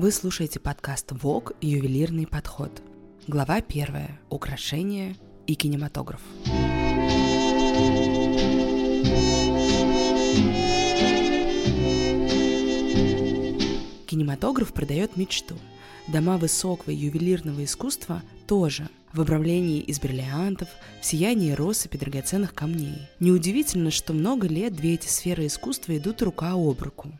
Вы 0.00 0.12
слушаете 0.12 0.58
подкаст 0.58 1.12
«ВОК. 1.12 1.52
Ювелирный 1.60 2.26
подход». 2.26 2.82
Глава 3.26 3.60
первая. 3.60 4.18
Украшения 4.30 5.14
и 5.46 5.54
кинематограф. 5.54 6.22
Кинематограф 14.06 14.72
продает 14.72 15.18
мечту. 15.18 15.56
Дома 16.08 16.38
высокого 16.38 16.92
ювелирного 16.92 17.62
искусства 17.62 18.22
тоже 18.46 18.88
в 19.12 19.20
обрамлении 19.20 19.80
из 19.80 20.00
бриллиантов, 20.00 20.70
в 21.02 21.04
сиянии 21.04 21.52
россыпи 21.52 21.98
драгоценных 21.98 22.54
камней. 22.54 22.96
Неудивительно, 23.18 23.90
что 23.90 24.14
много 24.14 24.48
лет 24.48 24.74
две 24.74 24.94
эти 24.94 25.08
сферы 25.08 25.46
искусства 25.46 25.94
идут 25.98 26.22
рука 26.22 26.52
об 26.52 26.80
руку. 26.80 27.12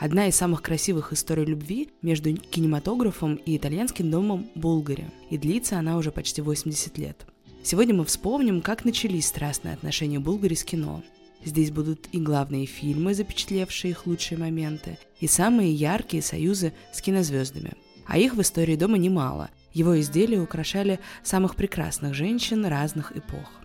Одна 0.00 0.28
из 0.28 0.34
самых 0.34 0.62
красивых 0.62 1.12
историй 1.12 1.44
любви 1.44 1.90
между 2.00 2.34
кинематографом 2.34 3.34
и 3.34 3.58
итальянским 3.58 4.10
домом 4.10 4.48
Булгари, 4.54 5.10
и 5.28 5.36
длится 5.36 5.78
она 5.78 5.98
уже 5.98 6.10
почти 6.10 6.40
80 6.40 6.96
лет. 6.96 7.26
Сегодня 7.62 7.94
мы 7.94 8.06
вспомним, 8.06 8.62
как 8.62 8.86
начались 8.86 9.26
страстные 9.26 9.74
отношения 9.74 10.18
Булгари 10.18 10.54
с 10.54 10.64
кино. 10.64 11.02
Здесь 11.44 11.70
будут 11.70 12.08
и 12.12 12.18
главные 12.18 12.64
фильмы, 12.64 13.12
запечатлевшие 13.12 13.90
их 13.90 14.06
лучшие 14.06 14.38
моменты, 14.38 14.98
и 15.20 15.26
самые 15.26 15.74
яркие 15.74 16.22
союзы 16.22 16.72
с 16.94 17.02
кинозвездами. 17.02 17.74
А 18.06 18.16
их 18.16 18.34
в 18.34 18.40
истории 18.40 18.76
дома 18.76 18.96
немало. 18.96 19.50
Его 19.74 20.00
изделия 20.00 20.40
украшали 20.40 20.98
самых 21.22 21.56
прекрасных 21.56 22.14
женщин 22.14 22.64
разных 22.64 23.14
эпох. 23.14 23.60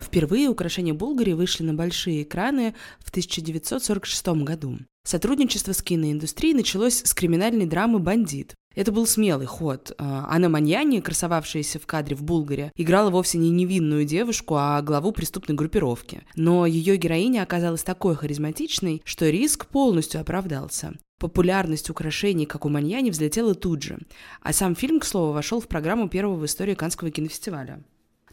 Впервые 0.00 0.48
украшения 0.48 0.94
Булгари 0.94 1.32
вышли 1.32 1.64
на 1.64 1.74
большие 1.74 2.22
экраны 2.22 2.74
в 3.00 3.10
1946 3.10 4.26
году. 4.44 4.78
Сотрудничество 5.04 5.72
с 5.72 5.82
киноиндустрией 5.82 6.54
началось 6.54 7.02
с 7.04 7.14
криминальной 7.14 7.66
драмы 7.66 8.00
«Бандит». 8.00 8.54
Это 8.74 8.92
был 8.92 9.06
смелый 9.06 9.46
ход. 9.46 9.92
А, 9.96 10.26
Анна 10.28 10.50
Маньяни, 10.50 11.00
красовавшаяся 11.00 11.78
в 11.78 11.86
кадре 11.86 12.14
в 12.14 12.22
Булгаре, 12.22 12.72
играла 12.76 13.10
вовсе 13.10 13.38
не 13.38 13.50
невинную 13.50 14.04
девушку, 14.04 14.56
а 14.56 14.82
главу 14.82 15.12
преступной 15.12 15.56
группировки. 15.56 16.24
Но 16.34 16.66
ее 16.66 16.96
героиня 16.96 17.42
оказалась 17.42 17.82
такой 17.82 18.16
харизматичной, 18.16 19.00
что 19.04 19.30
риск 19.30 19.66
полностью 19.66 20.20
оправдался. 20.20 20.92
Популярность 21.18 21.88
украшений, 21.88 22.44
как 22.44 22.66
у 22.66 22.68
Маньяни, 22.68 23.10
взлетела 23.10 23.54
тут 23.54 23.82
же. 23.82 23.98
А 24.42 24.52
сам 24.52 24.74
фильм, 24.74 25.00
к 25.00 25.06
слову, 25.06 25.32
вошел 25.32 25.60
в 25.60 25.68
программу 25.68 26.10
первого 26.10 26.36
в 26.36 26.44
истории 26.44 26.74
Канского 26.74 27.10
кинофестиваля. 27.10 27.82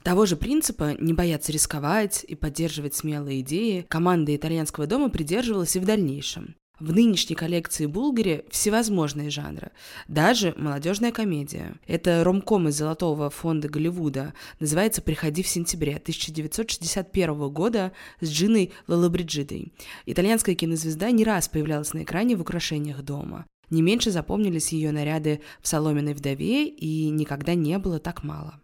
Того 0.04 0.26
же 0.26 0.36
принципа 0.36 0.96
не 1.00 1.14
бояться 1.14 1.54
рисковать 1.54 2.26
и 2.28 2.36
поддерживать 2.36 2.94
смелые 2.94 3.40
идеи 3.40 3.86
команда 3.88 4.36
итальянского 4.36 4.86
дома 4.86 5.10
придерживалась 5.10 5.78
и 5.78 5.80
в 5.80 5.86
дальнейшем. 5.86 6.56
В 6.80 6.92
нынешней 6.92 7.36
коллекции 7.36 7.86
Булгари 7.86 8.44
всевозможные 8.50 9.30
жанры, 9.30 9.72
даже 10.10 10.54
молодежная 10.58 11.14
комедия. 11.14 11.76
Это 11.88 12.24
ромком 12.26 12.68
из 12.68 12.76
Золотого 12.76 13.30
фонда 13.30 13.70
Голливуда, 13.70 14.34
называется 14.60 15.02
«Приходи 15.02 15.44
в 15.44 15.48
сентябре» 15.48 15.96
1961 15.96 17.50
года 17.50 17.94
с 18.20 18.30
Джиной 18.30 18.74
Лалабриджидой. 18.88 19.72
Итальянская 20.06 20.56
кинозвезда 20.56 21.12
не 21.12 21.24
раз 21.24 21.48
появлялась 21.48 21.94
на 21.94 22.04
экране 22.04 22.36
в 22.36 22.42
украшениях 22.42 23.04
дома. 23.04 23.46
Не 23.70 23.82
меньше 23.82 24.12
запомнились 24.12 24.74
ее 24.74 24.92
наряды 24.92 25.40
в 25.62 25.68
«Соломенной 25.68 26.16
вдове» 26.16 26.68
и 26.68 27.10
«Никогда 27.10 27.54
не 27.54 27.78
было 27.78 28.00
так 28.00 28.24
мало». 28.24 28.60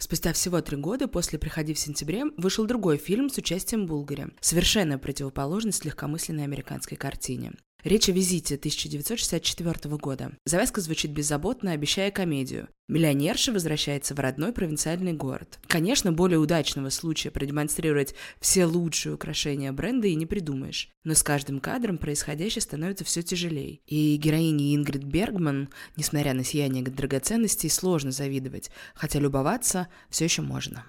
Спустя 0.00 0.32
всего 0.32 0.62
три 0.62 0.78
года 0.78 1.08
после 1.08 1.38
«Приходи 1.38 1.74
в 1.74 1.78
сентябре» 1.78 2.24
вышел 2.38 2.64
другой 2.64 2.96
фильм 2.96 3.28
с 3.28 3.36
участием 3.36 3.84
Булгари. 3.84 4.28
Совершенная 4.40 4.96
противоположность 4.96 5.84
легкомысленной 5.84 6.44
американской 6.44 6.96
картине. 6.96 7.52
Речь 7.84 8.08
о 8.08 8.12
визите 8.12 8.56
1964 8.56 9.96
года. 9.96 10.32
Завязка 10.44 10.80
звучит 10.80 11.12
беззаботно, 11.12 11.72
обещая 11.72 12.10
комедию. 12.10 12.68
Миллионерша 12.88 13.52
возвращается 13.52 14.14
в 14.14 14.20
родной 14.20 14.52
провинциальный 14.52 15.12
город. 15.12 15.58
Конечно, 15.66 16.12
более 16.12 16.38
удачного 16.38 16.90
случая 16.90 17.30
продемонстрировать 17.30 18.14
все 18.40 18.66
лучшие 18.66 19.14
украшения 19.14 19.72
бренда 19.72 20.08
и 20.08 20.14
не 20.14 20.26
придумаешь. 20.26 20.90
Но 21.04 21.14
с 21.14 21.22
каждым 21.22 21.60
кадром 21.60 21.96
происходящее 21.98 22.62
становится 22.62 23.04
все 23.04 23.22
тяжелее. 23.22 23.80
И 23.86 24.16
героине 24.16 24.74
Ингрид 24.74 25.04
Бергман, 25.04 25.70
несмотря 25.96 26.34
на 26.34 26.44
сияние 26.44 26.84
драгоценностей, 26.84 27.70
сложно 27.70 28.10
завидовать, 28.10 28.70
хотя 28.94 29.20
любоваться 29.20 29.88
все 30.10 30.24
еще 30.24 30.42
можно. 30.42 30.84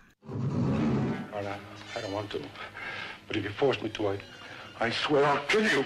I 4.03 4.17
I... 4.81 4.89
Swear 4.89 5.23
I'll 5.23 5.47
kill 5.47 5.61
you. 5.61 5.85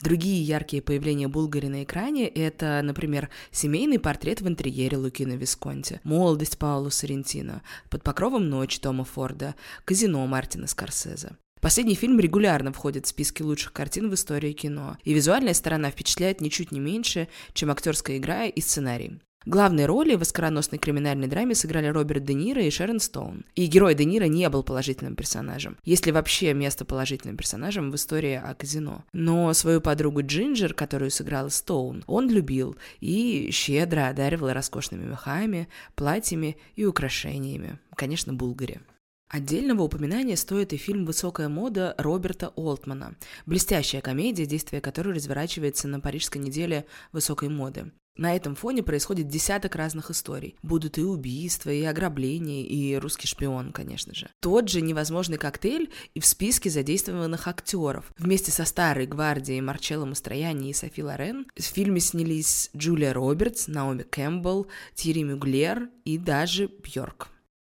Другие 0.00 0.42
яркие 0.42 0.82
появления 0.82 1.28
Булгари 1.28 1.68
на 1.68 1.84
экране– 1.84 2.26
это, 2.34 2.80
например, 2.82 3.28
семейный 3.52 4.00
портрет 4.00 4.40
в 4.40 4.48
интерьере 4.48 4.96
Лукино 4.96 5.34
Висконти, 5.34 6.00
молодость 6.02 6.58
Пауло 6.58 6.90
Соррентино, 6.90 7.62
под 7.88 8.02
покровом 8.02 8.48
ночи 8.48 8.80
Тома 8.80 9.04
Форда, 9.04 9.54
казино 9.84 10.26
Мартина 10.26 10.66
Скорсезе. 10.66 11.36
Последний 11.60 11.94
фильм 11.94 12.18
регулярно 12.18 12.72
входит 12.72 13.06
в 13.06 13.08
списки 13.08 13.42
лучших 13.42 13.72
картин 13.72 14.10
в 14.10 14.14
истории 14.14 14.52
кино, 14.52 14.96
и 15.04 15.14
визуальная 15.14 15.54
сторона 15.54 15.90
впечатляет 15.90 16.40
ничуть 16.40 16.72
не 16.72 16.80
меньше, 16.80 17.28
чем 17.52 17.70
актерская 17.70 18.18
игра 18.18 18.44
и 18.44 18.60
сценарий. 18.60 19.20
Главные 19.46 19.86
роли 19.86 20.16
в 20.16 20.22
оскароносной 20.22 20.80
криминальной 20.80 21.28
драме 21.28 21.54
сыграли 21.54 21.86
Роберт 21.86 22.24
Де 22.24 22.34
Ниро 22.34 22.62
и 22.62 22.70
Шерон 22.70 22.98
Стоун. 22.98 23.44
И 23.54 23.66
герой 23.66 23.94
Де 23.94 24.04
Ниро 24.04 24.24
не 24.24 24.48
был 24.48 24.64
положительным 24.64 25.14
персонажем, 25.14 25.78
если 25.84 26.10
вообще 26.10 26.52
место 26.52 26.84
положительным 26.84 27.36
персонажем 27.36 27.92
в 27.92 27.94
истории 27.94 28.34
о 28.34 28.54
казино. 28.54 29.04
Но 29.12 29.54
свою 29.54 29.80
подругу 29.80 30.22
Джинджер, 30.22 30.74
которую 30.74 31.12
сыграла 31.12 31.48
Стоун, 31.48 32.02
он 32.08 32.28
любил 32.28 32.76
и 32.98 33.50
щедро 33.52 34.08
одаривал 34.08 34.52
роскошными 34.52 35.04
мехами, 35.04 35.68
платьями 35.94 36.56
и 36.74 36.84
украшениями. 36.84 37.78
Конечно, 37.94 38.34
Булгари. 38.34 38.80
Отдельного 39.28 39.82
упоминания 39.82 40.36
стоит 40.36 40.72
и 40.72 40.76
фильм 40.76 41.04
«Высокая 41.04 41.48
мода» 41.48 41.94
Роберта 41.98 42.48
Олтмана, 42.56 43.14
блестящая 43.44 44.00
комедия, 44.00 44.46
действие 44.46 44.80
которой 44.80 45.14
разворачивается 45.14 45.86
на 45.86 46.00
Парижской 46.00 46.40
неделе 46.40 46.84
высокой 47.12 47.48
моды. 47.48 47.92
На 48.16 48.34
этом 48.34 48.54
фоне 48.54 48.82
происходит 48.82 49.28
десяток 49.28 49.76
разных 49.76 50.10
историй. 50.10 50.56
Будут 50.62 50.96
и 50.98 51.02
убийства, 51.02 51.70
и 51.70 51.82
ограбления, 51.82 52.64
и 52.64 52.96
русский 52.96 53.26
шпион, 53.26 53.72
конечно 53.72 54.14
же. 54.14 54.30
Тот 54.40 54.68
же 54.68 54.80
невозможный 54.80 55.36
коктейль 55.36 55.90
и 56.14 56.20
в 56.20 56.26
списке 56.26 56.70
задействованных 56.70 57.46
актеров. 57.46 58.10
Вместе 58.18 58.50
со 58.50 58.64
старой 58.64 59.06
гвардией 59.06 59.60
Марчелло 59.60 60.06
Мастрояни 60.06 60.70
и 60.70 60.74
Софи 60.74 61.02
Лорен 61.02 61.46
в 61.54 61.62
фильме 61.62 62.00
снялись 62.00 62.70
Джулия 62.74 63.12
Робертс, 63.12 63.68
Наоми 63.68 64.02
Кэмпбелл, 64.02 64.66
Тири 64.94 65.22
Мюглер 65.22 65.90
и 66.04 66.16
даже 66.16 66.68
Бьорк. 66.68 67.28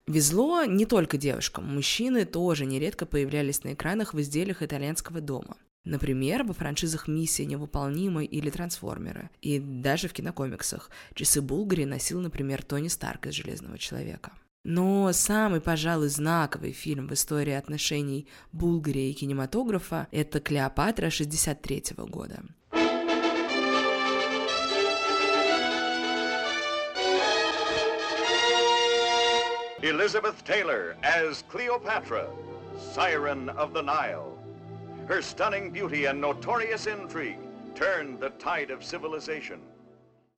Везло 0.07 0.65
не 0.65 0.85
только 0.85 1.17
девушкам, 1.17 1.73
мужчины 1.73 2.25
тоже 2.25 2.65
нередко 2.65 3.05
появлялись 3.05 3.63
на 3.63 3.73
экранах 3.73 4.13
в 4.13 4.19
изделиях 4.19 4.63
итальянского 4.63 5.21
дома. 5.21 5.55
Например, 5.83 6.43
во 6.43 6.53
франшизах 6.53 7.07
«Миссия 7.07 7.45
невыполнима» 7.45 8.23
или 8.23 8.51
«Трансформеры». 8.51 9.31
И 9.41 9.57
даже 9.59 10.07
в 10.07 10.13
кинокомиксах. 10.13 10.91
Часы 11.15 11.41
Булгари 11.41 11.85
носил, 11.85 12.21
например, 12.21 12.61
Тони 12.63 12.87
Старк 12.87 13.25
из 13.25 13.33
«Железного 13.33 13.79
человека». 13.79 14.31
Но 14.63 15.11
самый, 15.11 15.59
пожалуй, 15.59 16.09
знаковый 16.09 16.71
фильм 16.71 17.07
в 17.07 17.13
истории 17.13 17.53
отношений 17.53 18.27
Булгари 18.51 19.09
и 19.09 19.13
кинематографа– 19.13 20.07
это 20.11 20.39
«Клеопатра» 20.39 21.09
63 21.09 21.83
года. 21.97 22.43
Elizabeth 29.81 30.43
Taylor 30.45 30.95
as 31.01 31.43
Cleopatra, 31.51 32.29
Siren 32.93 33.49
of 33.49 33.73
the 33.73 33.81
Nile. 33.81 34.40
Her 35.11 35.21
stunning 35.21 35.73
beauty 35.73 36.05
and 36.05 36.21
notorious 36.21 36.87
intrigue 36.87 37.37
turned 37.75 38.21
the 38.21 38.29
tide 38.39 38.71
of 38.71 38.81
civilization. 38.81 39.59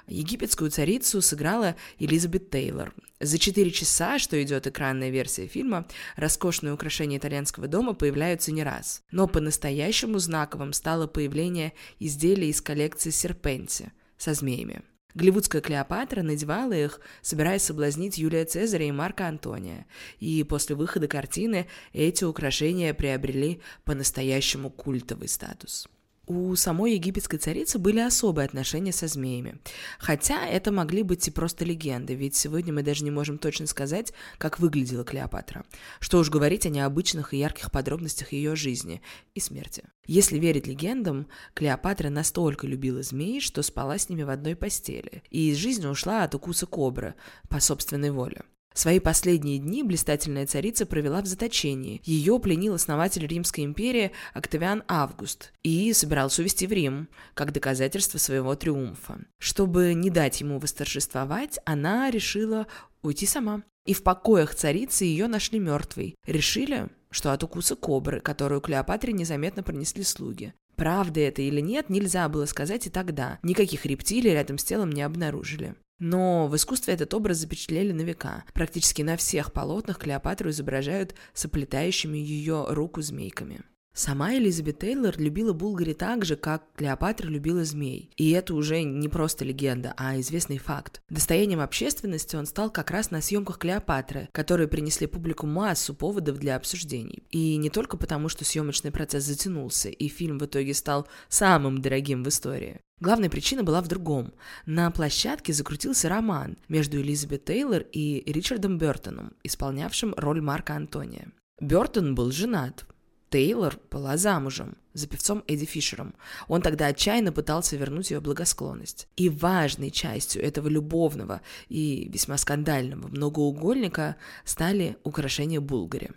Египетскую 0.08 0.72
царицу 0.72 1.22
сыграла 1.22 1.76
Элизабет 2.00 2.50
Тейлор. 2.50 2.92
За 3.20 3.38
четыре 3.38 3.70
часа, 3.70 4.18
что 4.18 4.42
идет 4.42 4.66
экранная 4.66 5.12
версия 5.12 5.46
фильма, 5.46 5.86
роскошные 6.16 6.74
украшения 6.74 7.20
итальянского 7.20 7.68
дома 7.68 7.94
появляются 7.94 8.52
не 8.52 8.64
раз. 8.64 9.04
Но 9.12 9.28
по-настоящему 9.28 10.18
знаковым 10.18 10.74
стало 10.74 11.06
появление 11.06 11.74
изделий 12.00 12.50
из 12.50 12.60
коллекции 12.60 13.12
Серпенти 13.12 13.92
со 14.18 14.34
змеями. 14.34 14.82
Голливудская 15.14 15.62
Клеопатра 15.62 16.22
надевала 16.24 16.74
их, 16.74 17.00
собираясь 17.22 17.64
соблазнить 17.64 18.18
Юлия 18.18 18.46
Цезаря 18.46 18.88
и 18.88 18.92
Марка 18.92 19.28
Антония. 19.28 19.86
И 20.20 20.44
после 20.44 20.76
выхода 20.76 21.08
картины 21.08 21.68
эти 21.94 22.24
украшения 22.24 22.94
приобрели 22.94 23.62
по-настоящему 23.84 24.70
культовый 24.70 25.28
статус. 25.28 25.88
У 26.26 26.56
самой 26.56 26.94
египетской 26.94 27.38
царицы 27.38 27.80
были 27.80 28.00
особые 28.00 28.46
отношения 28.46 28.94
со 28.94 29.08
змеями. 29.08 29.60
Хотя 30.00 30.46
это 30.46 30.72
могли 30.72 31.04
быть 31.04 31.28
и 31.28 31.32
просто 31.32 31.66
легенды, 31.66 32.16
ведь 32.16 32.36
сегодня 32.36 32.72
мы 32.72 32.82
даже 32.82 33.04
не 33.04 33.12
можем 33.12 33.38
точно 33.38 33.68
сказать, 33.68 34.14
как 34.38 34.60
выглядела 34.60 35.04
Клеопатра. 35.04 35.66
Что 36.00 36.20
уж 36.20 36.30
говорить 36.30 36.66
о 36.66 36.70
необычных 36.70 37.34
и 37.34 37.38
ярких 37.40 37.72
подробностях 37.72 38.32
ее 38.32 38.56
жизни 38.56 39.02
и 39.36 39.42
смерти. 39.42 39.84
Если 40.06 40.40
верить 40.40 40.66
легендам, 40.66 41.28
Клеопатра 41.54 42.10
настолько 42.10 42.68
любила 42.68 43.04
змей, 43.04 43.42
что 43.42 43.62
спала 43.62 43.98
с 43.98 44.08
ними 44.08 44.24
в 44.24 44.30
одной 44.30 44.56
постели, 44.56 45.24
и 45.30 45.50
из 45.50 45.58
жизни 45.58 45.88
ушла 45.88 46.24
от 46.24 46.36
укуса 46.36 46.66
кобры 46.66 47.16
по 47.50 47.60
собственной 47.60 48.12
воле. 48.12 48.44
Свои 48.74 49.00
последние 49.00 49.60
дни 49.60 49.84
блистательная 49.84 50.48
царица 50.48 50.86
провела 50.86 51.22
в 51.22 51.26
заточении. 51.26 52.02
Ее 52.04 52.40
пленил 52.40 52.74
основатель 52.74 53.26
Римской 53.28 53.64
империи 53.64 54.12
Октавиан 54.34 54.84
Август 54.88 55.54
и 55.64 55.94
собирался 55.94 56.42
увезти 56.42 56.68
в 56.68 56.72
Рим, 56.72 57.08
как 57.34 57.52
доказательство 57.52 58.18
своего 58.18 58.56
триумфа. 58.56 59.20
Чтобы 59.38 59.94
не 59.94 60.10
дать 60.10 60.42
ему 60.42 60.60
восторжествовать, 60.60 61.60
она 61.66 62.10
решила 62.10 62.68
уйти 63.02 63.26
сама. 63.26 63.64
И 63.86 63.94
в 63.94 64.02
покоях 64.02 64.56
царицы 64.56 65.04
ее 65.06 65.28
нашли 65.28 65.60
мертвой. 65.60 66.16
Решили, 66.26 66.88
что 67.12 67.34
от 67.34 67.44
укуса 67.44 67.76
кобры, 67.76 68.22
которую 68.22 68.62
Клеопатре 68.62 69.14
незаметно 69.14 69.62
принесли 69.62 70.04
слуги. 70.04 70.54
Правда 70.76 71.20
это 71.20 71.42
или 71.42 71.62
нет, 71.62 71.90
нельзя 71.90 72.28
было 72.30 72.46
сказать 72.46 72.88
и 72.88 72.90
тогда. 72.90 73.40
Никаких 73.44 73.86
рептилий 73.86 74.32
рядом 74.32 74.58
с 74.58 74.64
телом 74.64 74.92
не 74.92 75.04
обнаружили. 75.04 75.76
Но 76.00 76.48
в 76.48 76.56
искусстве 76.56 76.94
этот 76.94 77.14
образ 77.14 77.38
запечатлели 77.38 77.92
на 77.92 78.02
века. 78.02 78.44
Практически 78.54 79.02
на 79.02 79.18
всех 79.18 79.54
полотнах 79.54 80.00
Клеопатру 80.00 80.50
изображают 80.50 81.16
соплетающими 81.34 82.18
ее 82.18 82.66
руку 82.70 83.02
змейками. 83.02 83.62
Сама 83.96 84.34
Элизабет 84.34 84.80
Тейлор 84.80 85.20
любила 85.20 85.54
Булгари 85.54 85.94
так 85.94 86.26
же, 86.26 86.36
как 86.36 86.64
Клеопатра 86.76 87.28
любила 87.28 87.64
змей. 87.64 88.10
И 88.18 88.32
это 88.32 88.56
уже 88.56 88.82
не 88.82 89.08
просто 89.08 89.46
легенда, 89.46 89.94
а 89.98 90.20
известный 90.20 90.58
факт. 90.58 91.04
Достоянием 91.10 91.60
общественности 91.60 92.36
он 92.36 92.48
стал 92.48 92.72
как 92.72 92.90
раз 92.90 93.12
на 93.12 93.22
съемках 93.22 93.60
Клеопатры, 93.60 94.30
которые 94.32 94.68
принесли 94.68 95.06
публику 95.06 95.46
массу 95.46 95.94
поводов 95.94 96.40
для 96.40 96.56
обсуждений. 96.56 97.22
И 97.30 97.56
не 97.58 97.70
только 97.70 97.96
потому, 97.96 98.30
что 98.30 98.44
съемочный 98.44 98.90
процесс 98.90 99.26
затянулся, 99.26 99.90
и 99.90 100.08
фильм 100.08 100.40
в 100.40 100.46
итоге 100.48 100.74
стал 100.74 101.08
самым 101.30 101.80
дорогим 101.80 102.24
в 102.24 102.30
истории. 102.30 102.80
Главная 103.00 103.30
причина 103.30 103.62
была 103.62 103.84
в 103.84 103.88
другом. 103.88 104.34
На 104.66 104.90
площадке 104.90 105.54
закрутился 105.54 106.10
роман 106.10 106.58
между 106.68 107.00
Элизабет 107.00 107.46
Тейлор 107.46 107.84
и 107.92 108.24
Ричардом 108.26 108.80
Бертоном, 108.80 109.34
исполнявшим 109.44 110.16
роль 110.18 110.42
Марка 110.42 110.74
Антония. 110.74 111.32
Бертон 111.60 112.16
был 112.16 112.32
женат, 112.32 112.86
Тейлор 113.34 113.80
была 113.90 114.16
замужем 114.16 114.78
за 114.94 115.08
певцом 115.08 115.44
Эдди 115.48 115.66
Фишером. 115.66 116.14
Он 116.48 116.62
тогда 116.62 116.86
отчаянно 116.86 117.32
пытался 117.32 117.76
вернуть 117.78 118.12
ее 118.12 118.22
благосклонность. 118.22 119.08
И 119.16 119.28
важной 119.28 119.90
частью 119.90 120.44
этого 120.44 120.68
любовного 120.68 121.42
и 121.68 122.08
весьма 122.14 122.38
скандального 122.38 123.08
многоугольника 123.08 124.18
стали 124.46 124.98
украшения 125.04 125.60
Булгари. 125.60 126.12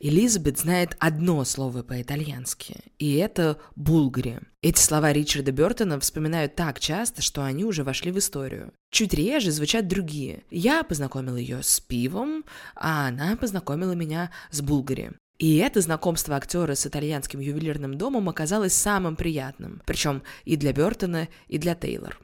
Элизабет 0.00 0.58
знает 0.58 0.96
одно 0.98 1.44
слово 1.44 1.84
по-итальянски, 1.84 2.80
и 2.98 3.14
это 3.14 3.58
«булгари». 3.76 4.40
Эти 4.60 4.80
слова 4.80 5.12
Ричарда 5.12 5.52
Бертона 5.52 6.00
вспоминают 6.00 6.56
так 6.56 6.80
часто, 6.80 7.22
что 7.22 7.44
они 7.44 7.64
уже 7.64 7.84
вошли 7.84 8.10
в 8.10 8.18
историю. 8.18 8.72
Чуть 8.90 9.14
реже 9.14 9.52
звучат 9.52 9.86
другие. 9.86 10.42
Я 10.50 10.82
познакомил 10.82 11.36
ее 11.36 11.62
с 11.62 11.78
пивом, 11.78 12.44
а 12.74 13.06
она 13.06 13.36
познакомила 13.36 13.92
меня 13.92 14.32
с 14.50 14.60
булгари. 14.60 15.12
И 15.38 15.56
это 15.56 15.80
знакомство 15.80 16.36
актера 16.36 16.74
с 16.74 16.86
итальянским 16.86 17.40
ювелирным 17.40 17.98
домом 17.98 18.28
оказалось 18.28 18.72
самым 18.72 19.16
приятным, 19.16 19.82
причем 19.84 20.22
и 20.44 20.56
для 20.56 20.72
Бертона, 20.72 21.28
и 21.48 21.58
для 21.58 21.74
Тейлор. 21.74 22.18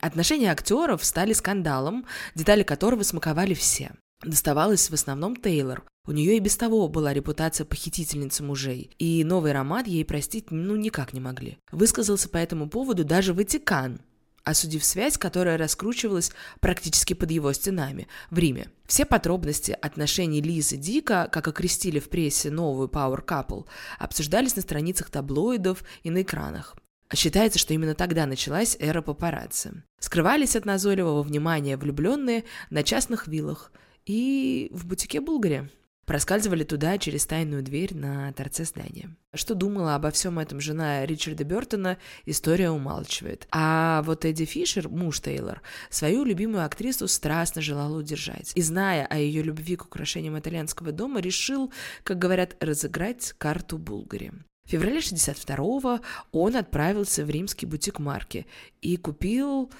Отношения 0.00 0.50
актеров 0.50 1.04
стали 1.04 1.32
скандалом, 1.32 2.06
детали 2.34 2.62
которого 2.62 3.04
смаковали 3.04 3.54
все. 3.54 3.92
Доставалось 4.22 4.90
в 4.90 4.94
основном 4.94 5.36
Тейлор. 5.36 5.84
У 6.06 6.12
нее 6.12 6.36
и 6.36 6.40
без 6.40 6.56
того 6.56 6.88
была 6.88 7.12
репутация 7.12 7.64
похитительницы 7.64 8.42
мужей, 8.42 8.90
и 8.98 9.24
новый 9.24 9.52
роман 9.52 9.84
ей 9.84 10.04
простить 10.04 10.50
ну 10.50 10.76
никак 10.76 11.12
не 11.12 11.20
могли. 11.20 11.58
Высказался 11.72 12.28
по 12.28 12.36
этому 12.36 12.68
поводу 12.68 13.04
даже 13.04 13.32
Ватикан, 13.32 14.00
осудив 14.44 14.84
связь, 14.84 15.18
которая 15.18 15.56
раскручивалась 15.58 16.32
практически 16.60 17.14
под 17.14 17.30
его 17.30 17.52
стенами 17.52 18.06
в 18.30 18.38
Риме. 18.38 18.68
Все 18.86 19.04
подробности 19.04 19.76
отношений 19.80 20.42
Лизы 20.42 20.76
Дика, 20.76 21.28
как 21.32 21.48
окрестили 21.48 21.98
в 21.98 22.08
прессе 22.08 22.50
новую 22.50 22.88
Power 22.88 23.24
Couple, 23.24 23.66
обсуждались 23.98 24.56
на 24.56 24.62
страницах 24.62 25.10
таблоидов 25.10 25.82
и 26.02 26.10
на 26.10 26.22
экранах. 26.22 26.76
Считается, 27.14 27.58
что 27.58 27.74
именно 27.74 27.94
тогда 27.94 28.26
началась 28.26 28.76
эра 28.80 29.02
папарацци. 29.02 29.82
Скрывались 30.00 30.56
от 30.56 30.64
назойливого 30.64 31.22
внимания 31.22 31.76
влюбленные 31.76 32.44
на 32.70 32.82
частных 32.82 33.28
виллах 33.28 33.72
и 34.04 34.68
в 34.72 34.86
бутике 34.86 35.20
Булгари. 35.20 35.70
Проскальзывали 36.06 36.64
туда 36.64 36.98
через 36.98 37.24
тайную 37.26 37.62
дверь 37.62 37.94
на 37.94 38.32
торце 38.32 38.64
здания. 38.64 39.16
Что 39.32 39.54
думала 39.54 39.94
обо 39.94 40.10
всем 40.10 40.38
этом 40.38 40.60
жена 40.60 41.06
Ричарда 41.06 41.44
Бертона, 41.44 41.98
история 42.26 42.70
умалчивает. 42.70 43.46
А 43.50 44.02
вот 44.02 44.24
Эдди 44.24 44.44
Фишер, 44.44 44.88
муж 44.88 45.20
Тейлор, 45.20 45.62
свою 45.90 46.24
любимую 46.24 46.64
актрису 46.64 47.08
страстно 47.08 47.62
желал 47.62 47.94
удержать. 47.94 48.52
И, 48.54 48.62
зная 48.62 49.06
о 49.06 49.16
ее 49.16 49.42
любви 49.42 49.76
к 49.76 49.86
украшениям 49.86 50.38
итальянского 50.38 50.92
дома, 50.92 51.20
решил, 51.20 51.72
как 52.02 52.18
говорят, 52.18 52.56
разыграть 52.60 53.32
карту 53.38 53.78
Булгари. 53.78 54.32
В 54.66 54.70
феврале 54.70 54.98
62-го 54.98 56.00
он 56.32 56.56
отправился 56.56 57.24
в 57.24 57.30
римский 57.30 57.66
бутик 57.66 57.98
марки 57.98 58.46
и 58.80 58.96
купил 58.96 59.70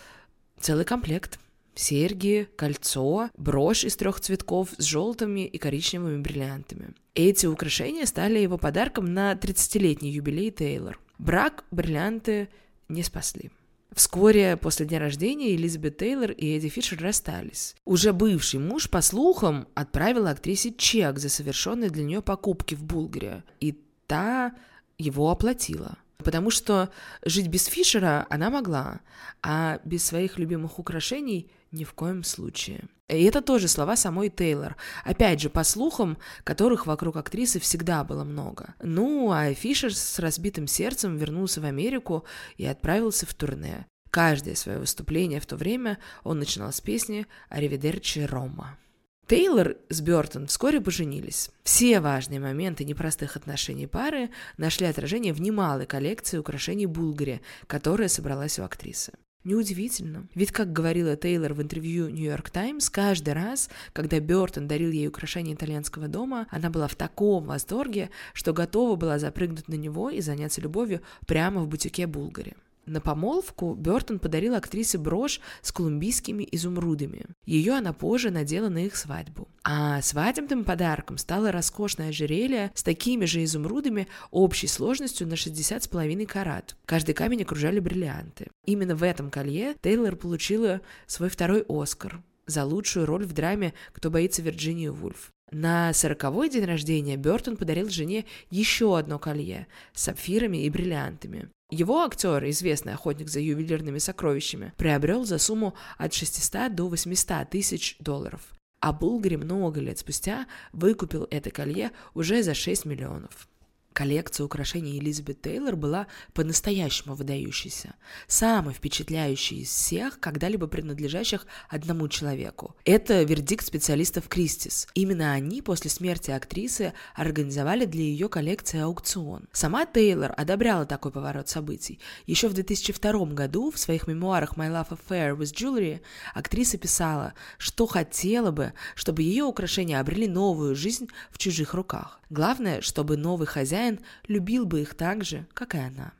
целый 0.60 0.84
комплект 0.84 1.38
серьги, 1.74 2.48
кольцо, 2.56 3.30
брошь 3.36 3.84
из 3.84 3.96
трех 3.96 4.20
цветков 4.20 4.70
с 4.78 4.84
желтыми 4.84 5.46
и 5.46 5.58
коричневыми 5.58 6.20
бриллиантами. 6.20 6.94
Эти 7.14 7.46
украшения 7.46 8.06
стали 8.06 8.38
его 8.38 8.58
подарком 8.58 9.12
на 9.12 9.32
30-летний 9.32 10.10
юбилей 10.10 10.50
Тейлор. 10.50 10.98
Брак 11.18 11.64
бриллианты 11.70 12.48
не 12.88 13.02
спасли. 13.02 13.50
Вскоре 13.94 14.56
после 14.56 14.86
дня 14.86 14.98
рождения 14.98 15.54
Элизабет 15.54 15.98
Тейлор 15.98 16.32
и 16.32 16.56
Эдди 16.56 16.68
Фишер 16.68 17.00
расстались. 17.00 17.76
Уже 17.84 18.12
бывший 18.12 18.58
муж, 18.58 18.90
по 18.90 19.00
слухам, 19.00 19.68
отправил 19.74 20.26
актрисе 20.26 20.72
чек 20.76 21.20
за 21.20 21.28
совершенные 21.28 21.90
для 21.90 22.02
нее 22.02 22.20
покупки 22.20 22.74
в 22.74 22.82
Булгаре, 22.82 23.44
и 23.60 23.78
та 24.08 24.52
его 24.98 25.30
оплатила. 25.30 25.96
Потому 26.18 26.50
что 26.50 26.90
жить 27.24 27.48
без 27.48 27.66
Фишера 27.66 28.26
она 28.30 28.50
могла, 28.50 29.00
а 29.42 29.78
без 29.84 30.04
своих 30.04 30.38
любимых 30.38 30.80
украшений 30.80 31.50
ни 31.74 31.84
в 31.84 31.92
коем 31.92 32.24
случае. 32.24 32.88
И 33.08 33.22
это 33.24 33.42
тоже 33.42 33.68
слова 33.68 33.96
самой 33.96 34.30
Тейлор. 34.30 34.76
Опять 35.04 35.40
же, 35.40 35.50
по 35.50 35.62
слухам, 35.62 36.16
которых 36.42 36.86
вокруг 36.86 37.16
актрисы 37.16 37.60
всегда 37.60 38.02
было 38.02 38.24
много. 38.24 38.74
Ну, 38.82 39.30
а 39.30 39.52
Фишер 39.52 39.94
с 39.94 40.18
разбитым 40.18 40.66
сердцем 40.66 41.16
вернулся 41.16 41.60
в 41.60 41.64
Америку 41.64 42.24
и 42.56 42.64
отправился 42.64 43.26
в 43.26 43.34
турне. 43.34 43.86
Каждое 44.10 44.54
свое 44.54 44.78
выступление 44.78 45.40
в 45.40 45.46
то 45.46 45.56
время 45.56 45.98
он 46.22 46.38
начинал 46.38 46.72
с 46.72 46.80
песни 46.80 47.26
«Аривидерчи 47.50 48.20
Рома». 48.20 48.78
Тейлор 49.26 49.76
с 49.88 50.02
Бертон 50.02 50.46
вскоре 50.46 50.82
поженились. 50.82 51.50
Все 51.62 52.00
важные 52.00 52.40
моменты 52.40 52.84
непростых 52.84 53.36
отношений 53.36 53.86
пары 53.86 54.28
нашли 54.58 54.86
отражение 54.86 55.32
в 55.32 55.40
немалой 55.40 55.86
коллекции 55.86 56.36
украшений 56.36 56.84
Булгари, 56.84 57.40
которая 57.66 58.08
собралась 58.08 58.58
у 58.58 58.64
актрисы. 58.64 59.14
Неудивительно. 59.44 60.26
Ведь, 60.34 60.52
как 60.52 60.72
говорила 60.72 61.16
Тейлор 61.16 61.52
в 61.52 61.60
интервью 61.60 62.08
«Нью-Йорк 62.08 62.48
Таймс», 62.48 62.88
каждый 62.88 63.34
раз, 63.34 63.68
когда 63.92 64.18
Бертон 64.18 64.66
дарил 64.66 64.90
ей 64.90 65.06
украшения 65.06 65.54
итальянского 65.54 66.08
дома, 66.08 66.46
она 66.50 66.70
была 66.70 66.88
в 66.88 66.94
таком 66.94 67.44
восторге, 67.44 68.08
что 68.32 68.54
готова 68.54 68.96
была 68.96 69.18
запрыгнуть 69.18 69.68
на 69.68 69.74
него 69.74 70.08
и 70.08 70.22
заняться 70.22 70.62
любовью 70.62 71.02
прямо 71.26 71.60
в 71.60 71.68
бутике 71.68 72.06
Булгари. 72.06 72.54
На 72.86 73.00
помолвку 73.00 73.74
Бертон 73.74 74.18
подарил 74.18 74.54
актрисе 74.54 74.98
брошь 74.98 75.40
с 75.62 75.72
колумбийскими 75.72 76.46
изумрудами. 76.52 77.24
Ее 77.46 77.74
она 77.74 77.92
позже 77.92 78.30
надела 78.30 78.68
на 78.68 78.84
их 78.84 78.96
свадьбу. 78.96 79.48
А 79.62 80.02
свадебным 80.02 80.64
подарком 80.64 81.18
стало 81.18 81.50
роскошное 81.50 82.10
ожерелье 82.10 82.70
с 82.74 82.82
такими 82.82 83.24
же 83.24 83.42
изумрудами 83.44 84.08
общей 84.30 84.66
сложностью 84.66 85.26
на 85.26 85.34
60,5 85.34 86.26
карат. 86.26 86.76
Каждый 86.84 87.14
камень 87.14 87.42
окружали 87.42 87.80
бриллианты. 87.80 88.48
Именно 88.66 88.94
в 88.96 89.02
этом 89.02 89.30
колье 89.30 89.74
Тейлор 89.80 90.16
получила 90.16 90.80
свой 91.06 91.30
второй 91.30 91.64
Оскар 91.68 92.22
за 92.46 92.64
лучшую 92.64 93.06
роль 93.06 93.24
в 93.24 93.32
драме 93.32 93.74
«Кто 93.92 94.10
боится 94.10 94.42
Вирджинию 94.42 94.92
Вульф». 94.92 95.32
На 95.56 95.92
сороковой 95.92 96.50
день 96.50 96.64
рождения 96.64 97.16
Бертон 97.16 97.56
подарил 97.56 97.88
жене 97.88 98.24
еще 98.50 98.98
одно 98.98 99.20
колье 99.20 99.68
с 99.92 100.02
сапфирами 100.02 100.64
и 100.64 100.68
бриллиантами. 100.68 101.48
Его 101.70 102.00
актер, 102.02 102.44
известный 102.50 102.94
охотник 102.94 103.28
за 103.28 103.38
ювелирными 103.38 103.98
сокровищами, 103.98 104.72
приобрел 104.76 105.24
за 105.24 105.38
сумму 105.38 105.74
от 105.96 106.12
600 106.12 106.74
до 106.74 106.88
800 106.88 107.48
тысяч 107.48 107.96
долларов. 108.00 108.40
А 108.80 108.92
Булгари 108.92 109.36
много 109.36 109.80
лет 109.80 109.96
спустя 110.00 110.46
выкупил 110.72 111.28
это 111.30 111.52
колье 111.52 111.92
уже 112.14 112.42
за 112.42 112.54
6 112.54 112.84
миллионов. 112.84 113.48
Коллекция 113.94 114.44
украшений 114.44 114.98
Элизабет 114.98 115.40
Тейлор 115.40 115.76
была 115.76 116.08
по-настоящему 116.32 117.14
выдающейся, 117.14 117.94
самой 118.26 118.74
впечатляющей 118.74 119.58
из 119.58 119.68
всех, 119.68 120.18
когда-либо 120.18 120.66
принадлежащих 120.66 121.46
одному 121.68 122.08
человеку. 122.08 122.74
Это 122.84 123.22
вердикт 123.22 123.64
специалистов 123.64 124.26
Кристис. 124.28 124.88
Именно 124.94 125.32
они 125.32 125.62
после 125.62 125.90
смерти 125.90 126.32
актрисы 126.32 126.92
организовали 127.14 127.84
для 127.84 128.02
ее 128.02 128.28
коллекции 128.28 128.80
аукцион. 128.80 129.44
Сама 129.52 129.86
Тейлор 129.86 130.34
одобряла 130.36 130.86
такой 130.86 131.12
поворот 131.12 131.48
событий. 131.48 132.00
Еще 132.26 132.48
в 132.48 132.52
2002 132.52 133.26
году 133.26 133.70
в 133.70 133.78
своих 133.78 134.08
мемуарах 134.08 134.56
My 134.56 134.72
Love 134.72 134.98
Affair 134.98 135.38
with 135.38 135.54
Jewelry 135.54 136.00
актриса 136.34 136.78
писала, 136.78 137.34
что 137.58 137.86
хотела 137.86 138.50
бы, 138.50 138.72
чтобы 138.96 139.22
ее 139.22 139.44
украшения 139.44 140.00
обрели 140.00 140.26
новую 140.26 140.74
жизнь 140.74 141.06
в 141.30 141.38
чужих 141.38 141.74
руках. 141.74 142.20
Главное, 142.30 142.80
чтобы 142.80 143.16
новый 143.16 143.46
хозяин 143.46 143.83
любил 144.26 144.66
бы 144.66 144.82
их 144.82 144.94
так 144.94 145.24
же, 145.24 145.46
как 145.54 145.74
и 145.74 145.78
она. 145.78 146.12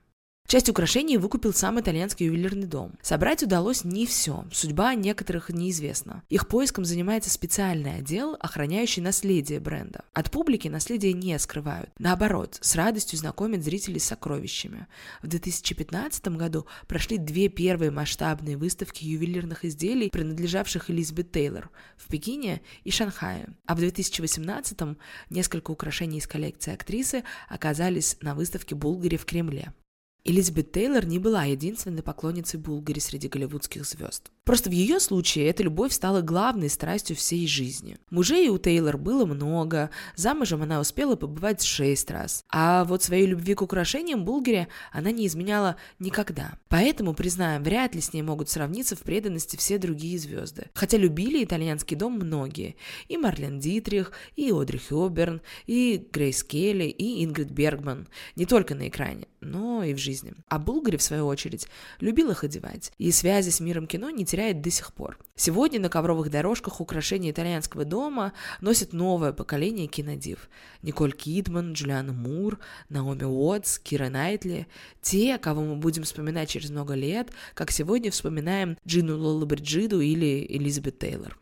Часть 0.55 0.69
украшений 0.69 1.17
выкупил 1.17 1.53
сам 1.53 1.81
итальянский 1.81 2.27
ювелирный 2.27 2.69
дом. 2.69 2.93
Собрать 3.03 3.43
удалось 3.43 3.83
не 3.83 4.07
все, 4.07 4.45
судьба 4.53 4.95
некоторых 4.95 5.51
неизвестна. 5.51 6.23
Их 6.29 6.47
поиском 6.47 6.85
занимается 6.85 7.29
специальный 7.29 7.97
отдел, 7.97 8.37
охраняющий 8.39 9.03
наследие 9.03 9.59
бренда. 9.59 10.05
От 10.13 10.31
публики 10.31 10.69
наследие 10.69 11.13
не 11.13 11.37
скрывают. 11.41 11.91
Наоборот, 11.99 12.59
с 12.61 12.77
радостью 12.77 13.19
знакомят 13.19 13.65
зрителей 13.65 13.99
с 13.99 14.05
сокровищами. 14.05 14.87
В 15.23 15.27
2015 15.27 16.29
году 16.37 16.67
прошли 16.87 17.19
две 17.19 17.49
первые 17.49 17.91
масштабные 17.91 18.57
выставки 18.57 19.05
ювелирных 19.05 19.65
изделий, 19.65 20.09
принадлежавших 20.09 20.89
Элизабет 20.89 21.33
Тейлор 21.33 21.69
в 21.97 22.07
Пекине 22.07 22.63
и 22.85 22.93
Шанхае. 22.93 23.49
А 23.67 23.75
в 23.75 23.79
2018 23.79 24.79
несколько 25.31 25.73
украшений 25.73 26.19
из 26.19 26.29
коллекции 26.29 26.73
актрисы 26.73 27.25
оказались 27.49 28.19
на 28.21 28.37
выставке 28.37 28.77
Булгари 28.77 29.17
в 29.17 29.25
Кремле. 29.25 29.73
Элизабет 30.27 30.73
Тейлор 30.73 31.05
не 31.05 31.19
была 31.19 31.45
единственной 31.45 32.03
поклонницей 32.03 32.59
Булгари 32.59 32.99
среди 32.99 33.29
голливудских 33.29 33.85
звезд. 33.85 34.31
Просто 34.45 34.69
в 34.69 34.73
ее 34.73 35.01
случае 35.01 35.49
эта 35.49 35.63
любовь 35.63 35.93
стала 35.93 36.21
главной 36.21 36.69
страстью 36.69 37.17
всей 37.17 37.47
жизни. 37.47 37.97
Мужей 38.11 38.51
у 38.51 38.59
Тейлор 38.59 38.99
было 38.99 39.25
много, 39.25 39.91
замужем 40.17 40.63
она 40.63 40.81
успела 40.81 41.17
побывать 41.17 41.63
шесть 41.63 42.11
раз, 42.11 42.45
а 42.51 42.85
вот 42.85 43.03
своей 43.03 43.27
любви 43.27 43.55
к 43.55 43.63
украшениям 43.63 44.25
Булгари 44.25 44.69
она 44.93 45.11
не 45.11 45.27
изменяла 45.27 45.77
никогда. 45.99 46.59
Поэтому, 46.69 47.15
признаем, 47.15 47.63
вряд 47.63 47.95
ли 47.95 48.03
с 48.03 48.13
ней 48.13 48.23
могут 48.23 48.51
сравниться 48.51 48.97
в 48.97 49.01
преданности 49.01 49.57
все 49.57 49.79
другие 49.79 50.19
звезды. 50.19 50.67
Хотя 50.75 50.99
любили 50.99 51.43
итальянский 51.43 51.97
дом 51.97 52.15
многие. 52.15 52.77
И 53.09 53.17
Марлен 53.17 53.59
Дитрих, 53.59 54.13
и 54.37 54.51
Одри 54.51 54.79
Хёберн, 54.79 55.41
и 55.67 56.07
Грейс 56.13 56.45
Келли, 56.45 56.85
и 56.85 57.25
Ингрид 57.25 57.51
Бергман. 57.51 58.09
Не 58.37 58.45
только 58.45 58.75
на 58.75 58.89
экране, 58.89 59.27
но 59.41 59.85
и 59.85 59.95
в 59.95 59.99
жизни. 59.99 60.35
А 60.49 60.59
Булгари, 60.59 60.97
в 60.97 61.03
свою 61.03 61.27
очередь, 61.27 61.69
любил 62.01 62.31
их 62.31 62.45
одевать, 62.45 62.93
и 62.99 63.11
связи 63.11 63.51
с 63.51 63.61
миром 63.61 63.87
кино 63.87 64.11
не 64.11 64.25
теряет 64.35 64.63
до 64.63 64.71
сих 64.71 64.93
пор. 64.93 65.17
Сегодня 65.37 65.79
на 65.79 65.89
ковровых 65.89 66.29
дорожках 66.29 66.81
украшения 66.81 67.31
итальянского 67.31 67.85
дома 67.85 68.33
носит 68.61 68.93
новое 68.93 69.33
поколение 69.33 69.87
кинодив. 69.87 70.49
Николь 70.83 71.13
Кидман, 71.13 71.75
Джулиана 71.75 72.13
Мур, 72.13 72.59
Наоми 72.89 73.23
Уотс, 73.23 73.79
Кира 73.79 74.09
Найтли. 74.09 74.67
Те, 75.01 75.39
кого 75.39 75.63
мы 75.63 75.77
будем 75.77 76.03
вспоминать 76.03 76.49
через 76.49 76.71
много 76.71 76.95
лет, 76.95 77.31
как 77.55 77.71
сегодня 77.71 78.11
вспоминаем 78.11 78.77
Джину 78.85 79.17
Лолу 79.17 79.47
Бриджиду 79.47 80.01
или 80.01 80.45
Элизабет 80.49 80.99
Тейлор. 80.99 81.39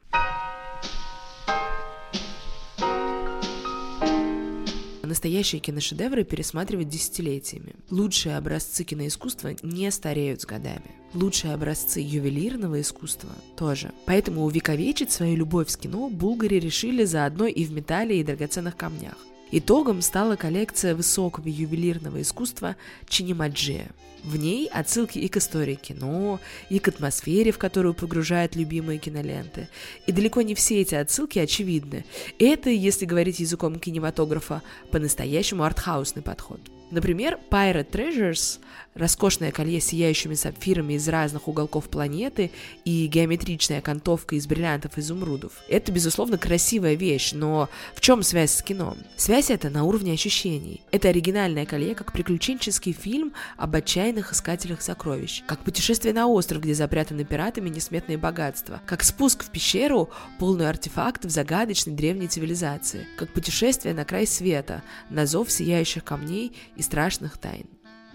Настоящие 5.13 5.61
киношедевры 5.61 6.25
пересматривать 6.25 6.89
десятилетиями. 6.89 7.75
Лучшие 7.91 8.35
образцы 8.35 8.83
киноискусства 8.83 9.51
не 9.63 9.91
стареют 9.91 10.41
с 10.41 10.47
годами. 10.47 10.91
Лучшие 11.13 11.53
образцы 11.53 12.01
ювелирного 12.01 12.81
искусства 12.81 13.29
тоже. 13.55 13.93
Поэтому 14.07 14.43
увековечить 14.47 15.13
свою 15.13 15.37
любовь 15.37 15.69
с 15.69 15.77
кино 15.77 16.09
булгари 16.09 16.55
решили 16.55 17.05
заодно 17.05 17.45
и 17.47 17.63
в 17.67 17.73
металле 17.73 18.21
и 18.21 18.25
драгоценных 18.25 18.75
камнях. 18.75 19.19
Итогом 19.55 20.01
стала 20.01 20.37
коллекция 20.37 20.95
высокого 20.95 21.47
ювелирного 21.47 22.23
искусства 22.23 22.75
Чинимаджи. 23.07 23.87
В 24.25 24.37
ней 24.37 24.67
отсылки 24.69 25.19
и 25.19 25.29
к 25.29 25.37
истории 25.37 25.75
кино, 25.75 26.41
и 26.71 26.79
к 26.79 26.89
атмосфере, 26.89 27.53
в 27.53 27.59
которую 27.59 27.93
погружают 27.93 28.57
любимые 28.57 28.99
киноленты. 28.99 29.69
И 30.07 30.13
далеко 30.13 30.41
не 30.41 30.55
все 30.55 30.81
эти 30.81 30.95
отсылки 30.95 31.39
очевидны. 31.39 32.07
Это, 32.39 32.71
если 32.71 33.05
говорить 33.05 33.41
языком 33.41 33.79
кинематографа, 33.79 34.63
по-настоящему 34.91 35.65
артхаусный 35.65 36.23
подход. 36.23 36.61
Например, 36.93 37.39
Pirate 37.51 37.91
Treasures– 37.91 38.61
роскошное 38.95 39.53
колье 39.53 39.81
с 39.81 39.87
сияющими 39.87 40.35
сапфирами 40.35 40.95
из 40.95 41.09
разных 41.09 41.49
уголков 41.49 41.89
планеты 41.89 42.51
и 42.85 43.07
геометричная 43.07 43.79
окантовка 43.79 44.37
из 44.37 44.47
бриллиантов 44.47 44.99
и 44.99 45.01
изумрудов. 45.01 45.53
Это, 45.69 45.93
безусловно, 45.93 46.39
красивая 46.39 46.95
вещь, 46.95 47.33
но 47.33 47.69
в 47.95 48.01
чем 48.01 48.23
связь 48.23 48.53
с 48.53 48.63
кино? 48.63 48.97
Связь 49.17 49.51
это 49.51 49.71
на 49.71 49.85
уровне 49.85 50.13
ощущений. 50.13 50.83
Это 50.91 51.09
оригинальное 51.09 51.67
колье, 51.67 51.95
как 51.95 52.13
приключенческий 52.13 52.93
фильм 52.93 53.33
об 53.57 53.75
отчаянных 53.75 54.33
искателях 54.33 54.83
сокровищ, 54.83 55.43
как 55.47 55.61
путешествие 55.61 56.13
на 56.13 56.27
остров, 56.27 56.63
где 56.63 56.75
запрятаны 56.75 57.25
пиратами 57.25 57.69
несметные 57.69 58.19
богатства, 58.19 58.81
как 58.87 59.03
спуск 59.03 59.45
в 59.45 59.51
пещеру, 59.51 60.11
полную 60.39 60.69
артефактов 60.69 61.31
загадочной 61.31 61.95
древней 61.95 62.29
цивилизации, 62.29 63.07
как 63.17 63.33
путешествие 63.33 63.95
на 63.95 64.05
край 64.05 64.27
света, 64.27 64.83
на 65.09 65.27
зов 65.27 65.51
сияющих 65.51 66.05
камней 66.05 66.53
и 66.77 66.82
и 66.83 66.85
страшных 66.85 67.39
тайн. 67.39 67.67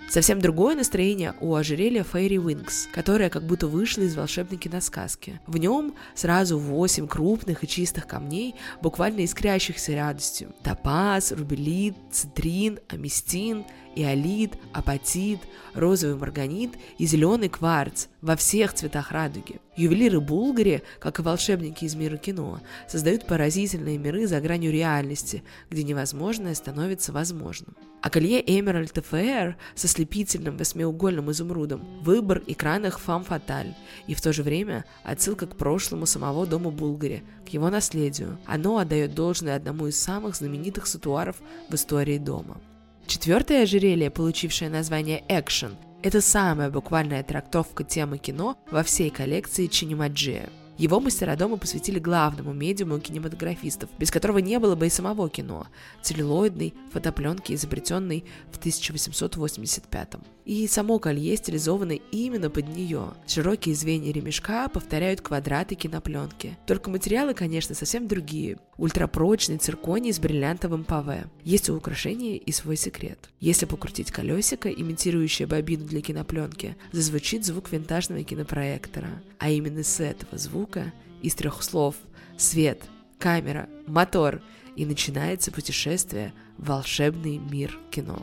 Совсем 0.09 0.39
другое 0.39 0.75
настроение 0.75 1.33
у 1.41 1.55
ожерелья 1.55 2.03
Fairy 2.03 2.35
Wings, 2.35 2.87
которое 2.93 3.29
как 3.29 3.43
будто 3.43 3.67
вышло 3.67 4.03
из 4.03 4.15
волшебной 4.15 4.57
киносказки. 4.57 5.41
В 5.47 5.57
нем 5.57 5.95
сразу 6.15 6.57
восемь 6.57 7.07
крупных 7.07 7.63
и 7.63 7.67
чистых 7.67 8.07
камней, 8.07 8.55
буквально 8.81 9.25
искрящихся 9.25 9.95
радостью. 9.95 10.53
Топаз, 10.63 11.33
рубелит, 11.33 11.95
цитрин, 12.09 12.79
амистин, 12.87 13.65
иолит, 13.97 14.53
апатит, 14.73 15.39
розовый 15.73 16.15
марганит 16.15 16.71
и 16.97 17.05
зеленый 17.05 17.49
кварц 17.49 18.07
во 18.21 18.35
всех 18.35 18.73
цветах 18.73 19.11
радуги. 19.11 19.59
Ювелиры 19.75 20.19
Булгари, 20.19 20.83
как 20.99 21.19
и 21.19 21.21
волшебники 21.21 21.85
из 21.85 21.95
мира 21.95 22.17
кино, 22.17 22.59
создают 22.87 23.27
поразительные 23.27 23.97
миры 23.97 24.27
за 24.27 24.41
гранью 24.41 24.71
реальности, 24.71 25.43
где 25.69 25.83
невозможное 25.83 26.55
становится 26.55 27.11
возможным. 27.11 27.75
А 28.01 28.09
колье 28.09 28.41
Emerald 28.41 28.93
FR 28.93 29.55
со 29.75 29.87
слепительным 29.87 30.57
восьмиугольным 30.57 31.31
изумрудом– 31.31 31.85
выбор 32.03 32.41
экранах 32.47 32.99
фам 32.99 33.23
фаталь, 33.23 33.75
и 34.07 34.13
в 34.13 34.21
то 34.21 34.33
же 34.33 34.43
время 34.43 34.85
отсылка 35.03 35.47
к 35.47 35.57
прошлому 35.57 36.05
самого 36.05 36.45
дома 36.45 36.71
Булгари, 36.71 37.23
к 37.45 37.49
его 37.49 37.69
наследию. 37.69 38.39
Оно 38.45 38.77
отдает 38.77 39.13
должное 39.13 39.55
одному 39.55 39.87
из 39.87 39.99
самых 39.99 40.35
знаменитых 40.35 40.87
сатуаров 40.87 41.37
в 41.69 41.75
истории 41.75 42.17
дома. 42.17 42.61
Четвертое 43.07 43.63
ожерелье, 43.63 44.11
получившее 44.11 44.69
название 44.69 45.23
Action, 45.29 45.75
это 46.03 46.19
самая 46.19 46.69
буквальная 46.69 47.23
трактовка 47.23 47.85
темы 47.85 48.17
кино 48.17 48.57
во 48.69 48.83
всей 48.83 49.09
коллекции 49.09 49.67
Чинимаджия. 49.67 50.49
Его 50.77 50.99
мастера 50.99 51.35
дома 51.35 51.57
посвятили 51.57 51.97
главному 51.97 52.53
медиуму 52.53 52.99
кинематографистов, 52.99 53.89
без 53.97 54.11
которого 54.11 54.37
не 54.37 54.59
было 54.59 54.75
бы 54.75 54.85
и 54.85 54.89
самого 54.89 55.27
кино– 55.27 55.67
целлюлоидной 56.03 56.75
фотопленки, 56.93 57.53
изобретенной 57.53 58.25
в 58.51 58.57
1885 58.57 60.15
-м. 60.15 60.21
И 60.45 60.65
само 60.67 60.97
колье 60.97 61.35
стилизовано 61.35 61.93
именно 62.11 62.49
под 62.49 62.69
нее. 62.69 63.13
Широкие 63.27 63.75
звенья 63.75 64.13
ремешка 64.13 64.69
повторяют 64.69 65.19
квадраты 65.19 65.75
кинопленки. 65.75 66.57
Только 66.65 66.89
материалы, 66.89 67.33
конечно, 67.33 67.75
совсем 67.75 68.07
другие. 68.07 68.57
Ультрапрочный 68.77 69.57
цирконий 69.57 70.13
с 70.13 70.19
бриллиантовым 70.19 70.85
паве. 70.85 71.25
Есть 71.43 71.69
у 71.69 71.75
украшения 71.75 72.37
и 72.37 72.51
свой 72.53 72.77
секрет. 72.77 73.29
Если 73.41 73.65
покрутить 73.65 74.11
колесико, 74.11 74.69
имитирующее 74.69 75.47
бобину 75.47 75.85
для 75.85 76.01
кинопленки, 76.01 76.77
зазвучит 76.93 77.43
звук 77.43 77.71
винтажного 77.71 78.23
кинопроектора. 78.23 79.21
А 79.39 79.49
именно 79.49 79.83
с 79.83 79.99
этого 79.99 80.37
звука 80.37 80.66
звука 80.67 80.93
из 81.21 81.33
трех 81.35 81.63
слов 81.63 81.95
«свет», 82.37 82.83
«камера», 83.17 83.69
«мотор» 83.87 84.41
и 84.75 84.85
начинается 84.85 85.51
путешествие 85.51 86.33
в 86.57 86.67
волшебный 86.67 87.37
мир 87.37 87.77
кино. 87.89 88.21